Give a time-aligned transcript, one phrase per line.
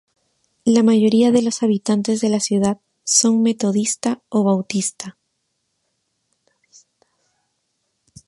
[0.65, 5.15] La mayoría de los habitantes de la ciudad son metodista o Bautista.